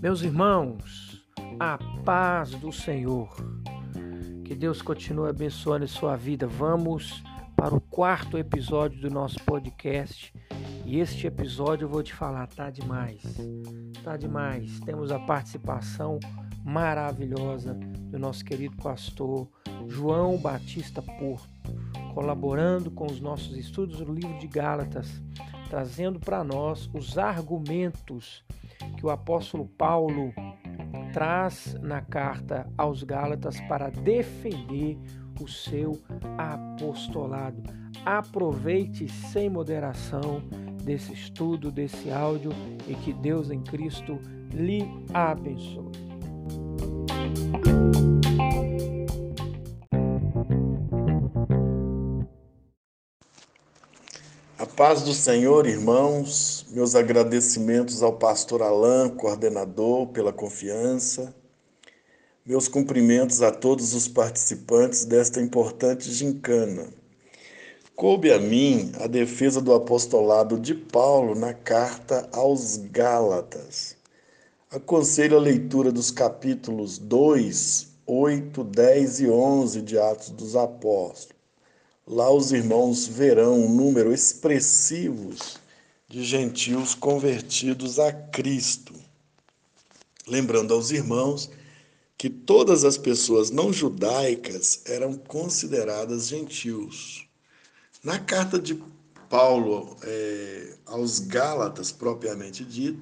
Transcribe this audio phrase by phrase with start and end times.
[0.00, 1.20] Meus irmãos,
[1.58, 3.34] a paz do Senhor.
[4.44, 6.46] Que Deus continue abençoando sua vida.
[6.46, 7.24] Vamos
[7.56, 10.32] para o quarto episódio do nosso podcast.
[10.84, 13.22] E este episódio eu vou te falar, tá demais.
[14.04, 14.78] Tá demais.
[14.80, 16.20] Temos a participação
[16.64, 19.48] maravilhosa do nosso querido pastor
[19.88, 21.48] João Batista Porto,
[22.16, 25.22] colaborando com os nossos estudos do livro de Gálatas,
[25.68, 28.42] trazendo para nós os argumentos
[28.96, 30.32] que o apóstolo Paulo
[31.12, 34.98] traz na carta aos Gálatas para defender
[35.38, 36.00] o seu
[36.38, 37.62] apostolado.
[38.02, 40.42] Aproveite sem moderação
[40.82, 42.50] desse estudo, desse áudio
[42.88, 44.18] e que Deus em Cristo
[44.54, 45.92] lhe abençoe.
[54.76, 61.34] Paz do Senhor, irmãos, meus agradecimentos ao pastor Alain, coordenador, pela confiança.
[62.44, 66.88] Meus cumprimentos a todos os participantes desta importante gincana.
[67.94, 73.96] Coube a mim a defesa do apostolado de Paulo na carta aos Gálatas.
[74.70, 81.35] Aconselho a leitura dos capítulos 2, 8, 10 e 11 de Atos dos Apóstolos.
[82.08, 85.34] Lá os irmãos verão um número expressivo
[86.06, 88.94] de gentios convertidos a Cristo.
[90.24, 91.50] Lembrando aos irmãos
[92.16, 97.26] que todas as pessoas não judaicas eram consideradas gentios.
[98.04, 98.80] Na carta de
[99.28, 103.00] Paulo é, aos Gálatas, propriamente dito,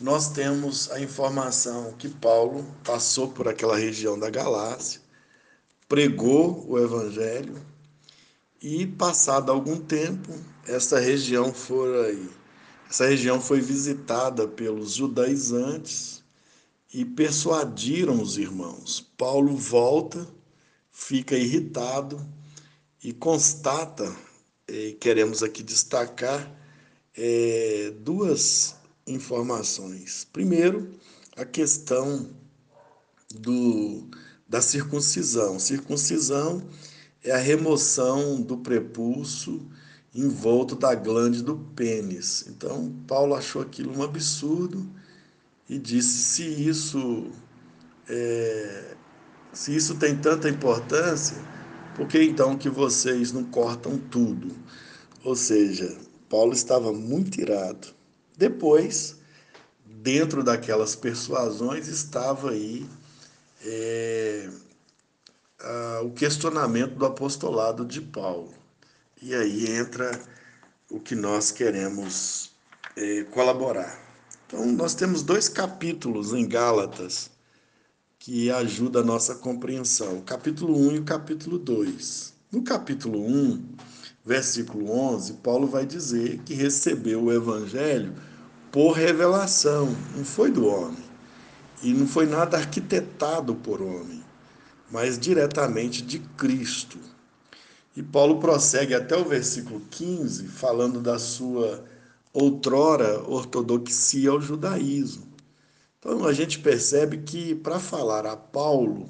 [0.00, 5.00] nós temos a informação que Paulo passou por aquela região da Galácia,
[5.88, 7.73] pregou o evangelho
[8.64, 10.32] e passado algum tempo,
[10.66, 12.18] essa região foi
[12.88, 16.24] essa região foi visitada pelos judaizantes
[16.92, 19.06] e persuadiram os irmãos.
[19.18, 20.26] Paulo volta,
[20.90, 22.26] fica irritado
[23.02, 24.10] e constata,
[24.98, 26.50] queremos aqui destacar
[27.14, 30.26] é, duas informações.
[30.32, 30.90] Primeiro,
[31.36, 32.30] a questão
[33.34, 34.08] do,
[34.48, 35.58] da circuncisão.
[35.58, 36.66] Circuncisão
[37.24, 39.66] é a remoção do prepulso
[40.14, 42.44] envolto da glande do pênis.
[42.48, 44.86] Então, Paulo achou aquilo um absurdo
[45.68, 47.32] e disse: se isso,
[48.08, 48.94] é,
[49.52, 51.36] se isso tem tanta importância,
[51.96, 54.54] por que então que vocês não cortam tudo?
[55.24, 55.96] Ou seja,
[56.28, 57.88] Paulo estava muito irado.
[58.36, 59.16] Depois,
[59.86, 62.86] dentro daquelas persuasões, estava aí.
[63.64, 64.50] É,
[66.04, 68.52] o questionamento do apostolado de Paulo.
[69.20, 70.20] E aí entra
[70.90, 72.52] o que nós queremos
[72.96, 73.98] é, colaborar.
[74.46, 77.30] Então, nós temos dois capítulos em Gálatas
[78.18, 82.34] que ajudam a nossa compreensão: o capítulo 1 e o capítulo 2.
[82.52, 83.64] No capítulo 1,
[84.24, 88.14] versículo 11, Paulo vai dizer que recebeu o evangelho
[88.70, 91.02] por revelação, não foi do homem.
[91.82, 94.23] E não foi nada arquitetado por homem
[94.94, 97.00] mas diretamente de Cristo.
[97.96, 101.84] E Paulo prossegue até o versículo 15, falando da sua
[102.32, 105.26] outrora ortodoxia ao judaísmo.
[105.98, 109.08] Então a gente percebe que para falar a Paulo,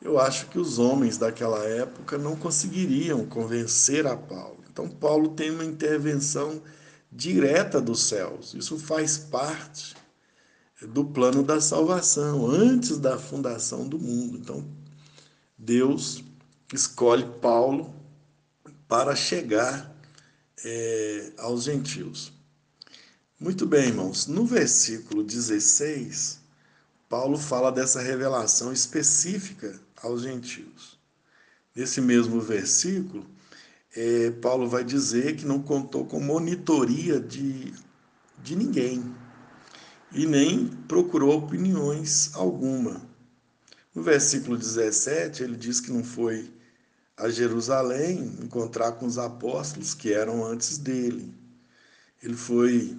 [0.00, 4.64] eu acho que os homens daquela época não conseguiriam convencer a Paulo.
[4.72, 6.62] Então Paulo tem uma intervenção
[7.12, 8.54] direta dos céus.
[8.54, 9.94] Isso faz parte
[10.80, 14.38] do plano da salvação, antes da fundação do mundo.
[14.38, 14.79] Então
[15.62, 16.24] Deus
[16.72, 17.94] escolhe Paulo
[18.88, 19.94] para chegar
[20.64, 22.32] é, aos gentios.
[23.38, 24.26] Muito bem, irmãos.
[24.26, 26.40] No versículo 16,
[27.10, 30.98] Paulo fala dessa revelação específica aos gentios.
[31.76, 33.26] Nesse mesmo versículo,
[33.94, 37.74] é, Paulo vai dizer que não contou com monitoria de,
[38.42, 39.14] de ninguém
[40.10, 43.09] e nem procurou opiniões alguma.
[43.92, 46.48] No versículo 17, ele diz que não foi
[47.16, 51.34] a Jerusalém encontrar com os apóstolos que eram antes dele.
[52.22, 52.96] Ele foi,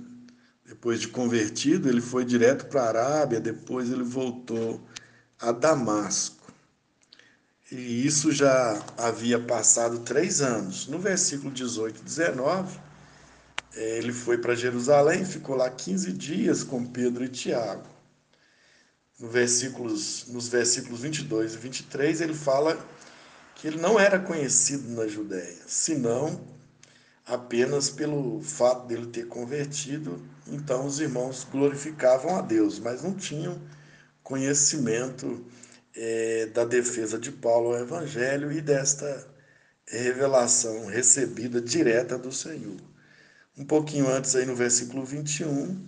[0.65, 4.81] depois de convertido, ele foi direto para a Arábia, depois ele voltou
[5.39, 6.51] a Damasco.
[7.71, 10.87] E isso já havia passado três anos.
[10.87, 12.79] No versículo 18 e 19,
[13.75, 17.90] eh, ele foi para Jerusalém, ficou lá 15 dias com Pedro e Tiago
[19.21, 22.75] no versículos, nos versículos 22 e 23, ele fala
[23.55, 26.41] que ele não era conhecido na Judéia, senão
[27.23, 33.61] apenas pelo fato dele ter convertido, então os irmãos glorificavam a Deus, mas não tinham
[34.23, 35.45] conhecimento
[35.95, 39.27] é, da defesa de Paulo ao Evangelho e desta
[39.85, 42.81] revelação recebida direta do Senhor.
[43.55, 45.79] Um pouquinho antes, aí no versículo 21,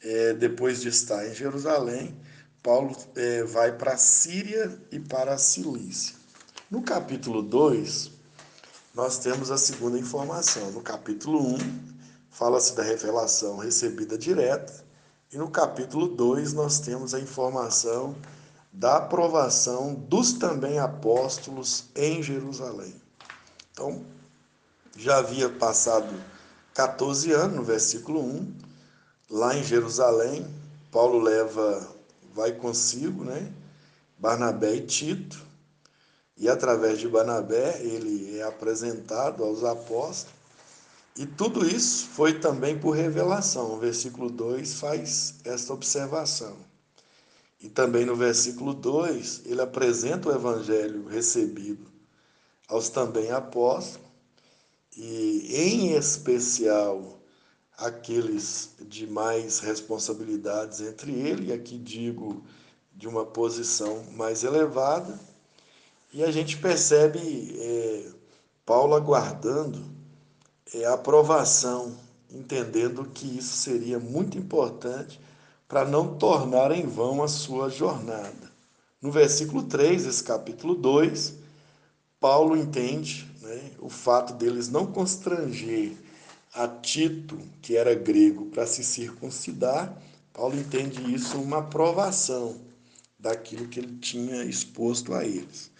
[0.00, 2.16] é, depois de estar em Jerusalém,
[2.62, 6.14] Paulo é, vai para a Síria e para a Cilícia.
[6.70, 8.10] No capítulo 2,
[8.94, 10.70] nós temos a segunda informação.
[10.70, 11.58] No capítulo 1,
[12.30, 14.84] fala-se da revelação recebida direta,
[15.32, 18.14] e no capítulo 2, nós temos a informação
[18.72, 22.94] da aprovação dos também apóstolos em Jerusalém.
[23.72, 24.04] Então,
[24.96, 26.14] já havia passado
[26.74, 28.54] 14 anos, no versículo 1,
[29.30, 30.46] lá em Jerusalém,
[30.90, 31.88] Paulo leva,
[32.34, 33.52] vai consigo, né?
[34.18, 35.40] Barnabé e Tito,
[36.36, 40.34] e através de Barnabé ele é apresentado aos apóstolos.
[41.16, 43.74] E tudo isso foi também por revelação.
[43.74, 46.56] O versículo 2 faz esta observação.
[47.60, 51.86] E também no versículo 2, ele apresenta o evangelho recebido
[52.66, 54.08] aos também apóstolos,
[54.96, 57.21] e em especial
[57.76, 62.42] aqueles de mais responsabilidades entre ele, e aqui digo
[62.94, 65.18] de uma posição mais elevada,
[66.12, 67.18] e a gente percebe
[67.58, 68.10] é,
[68.66, 69.82] Paulo aguardando
[70.74, 71.96] é, a aprovação,
[72.30, 75.20] entendendo que isso seria muito importante
[75.66, 78.52] para não tornar em vão a sua jornada.
[79.00, 81.34] No versículo 3, esse capítulo 2,
[82.20, 85.96] Paulo entende né, o fato deles não constranger
[86.54, 89.96] a Tito, que era grego, para se circuncidar.
[90.32, 92.60] Paulo entende isso uma aprovação
[93.18, 95.70] daquilo que ele tinha exposto a eles.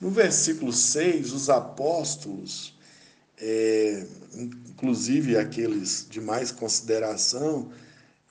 [0.00, 2.74] No versículo 6, os apóstolos,
[3.38, 7.70] é, inclusive aqueles de mais consideração,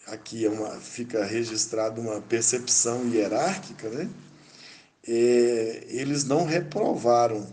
[0.08, 4.10] aqui é uma, fica registrada uma percepção hierárquica, né?
[5.08, 7.48] É, eles não reprovaram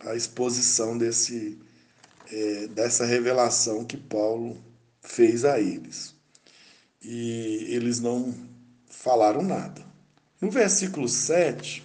[0.00, 1.58] a exposição desse,
[2.32, 4.56] é, dessa revelação que Paulo
[5.02, 6.14] fez a eles.
[7.02, 8.34] E eles não
[8.88, 9.82] falaram nada.
[10.40, 11.84] No versículo 7,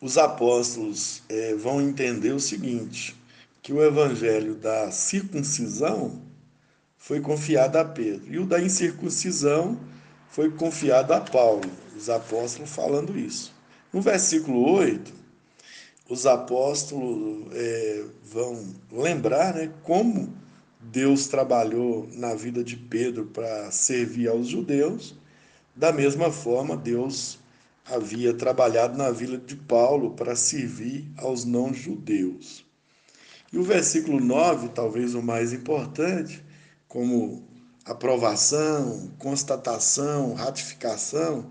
[0.00, 3.14] os apóstolos é, vão entender o seguinte:
[3.62, 6.22] que o evangelho da circuncisão
[6.96, 9.78] foi confiado a Pedro e o da incircuncisão
[10.30, 13.52] foi confiado a Paulo, os apóstolos falando isso.
[13.92, 15.21] No versículo 8,
[16.08, 20.32] os apóstolos é, vão lembrar né, como
[20.80, 25.14] Deus trabalhou na vida de Pedro para servir aos judeus,
[25.74, 27.38] da mesma forma, Deus
[27.84, 32.64] havia trabalhado na vila de Paulo para servir aos não-judeus.
[33.52, 36.44] E o versículo 9, talvez o mais importante,
[36.88, 37.42] como
[37.84, 41.50] aprovação, constatação, ratificação,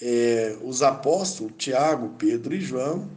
[0.00, 3.08] é, os apóstolos Tiago, Pedro e João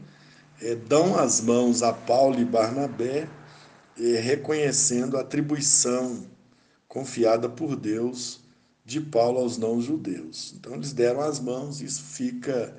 [0.64, 3.28] é, dão as mãos a Paulo e Barnabé,
[4.00, 6.26] é, reconhecendo a atribuição
[6.88, 8.42] confiada por Deus
[8.86, 10.54] de Paulo aos não-judeus.
[10.58, 12.76] Então, eles deram as mãos, isso fica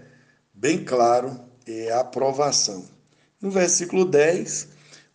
[0.52, 2.84] bem claro, é a aprovação.
[3.40, 4.68] No versículo 10,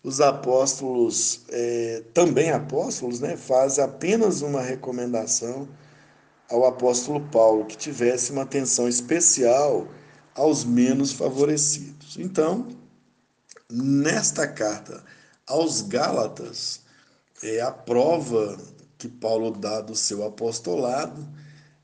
[0.04, 5.68] os apóstolos, é, também apóstolos, né, fazem apenas uma recomendação
[6.50, 9.88] ao apóstolo Paulo, que tivesse uma atenção especial
[10.36, 12.18] aos menos favorecidos.
[12.18, 12.68] Então,
[13.70, 15.04] nesta carta
[15.46, 16.82] aos Gálatas,
[17.42, 18.58] é a prova
[18.98, 21.28] que Paulo dá do seu apostolado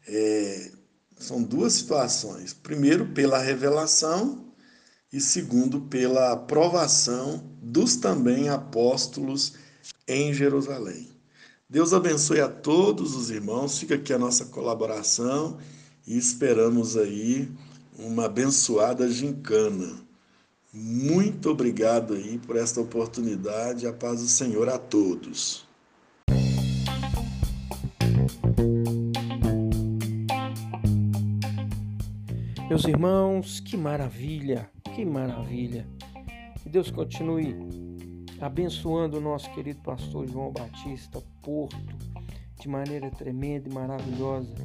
[0.07, 0.71] é,
[1.17, 2.53] são duas situações.
[2.53, 4.45] Primeiro, pela revelação,
[5.11, 9.53] e segundo, pela aprovação dos também apóstolos
[10.05, 11.07] em Jerusalém.
[11.69, 15.57] Deus abençoe a todos os irmãos, fica aqui a nossa colaboração
[16.05, 17.49] e esperamos aí
[17.97, 20.03] uma abençoada gincana.
[20.73, 23.87] Muito obrigado aí por esta oportunidade.
[23.87, 25.65] A paz do Senhor a todos.
[32.67, 35.87] Meus irmãos, que maravilha, que maravilha.
[36.61, 37.55] Que Deus continue
[38.41, 41.95] abençoando o nosso querido pastor João Batista Porto
[42.59, 44.55] de maneira tremenda e maravilhosa.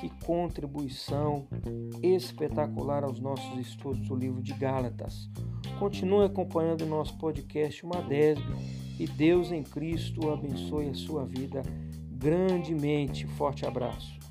[0.00, 1.46] Que contribuição
[2.02, 5.28] espetacular aos nossos estudos do livro de Gálatas.
[5.78, 8.44] Continue acompanhando o nosso podcast Uma Desbe
[8.98, 11.62] e Deus em Cristo abençoe a sua vida
[12.10, 13.26] grandemente.
[13.26, 14.23] Forte abraço.